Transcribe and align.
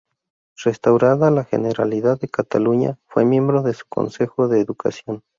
Restaurada 0.65 1.29
la 1.29 1.43
Generalidad 1.43 2.19
de 2.19 2.27
Cataluña, 2.27 2.97
fue 3.05 3.23
miembro 3.23 3.61
de 3.61 3.75
su 3.75 3.85
consejo 3.87 4.47
de 4.47 4.59
educación. 4.59 5.21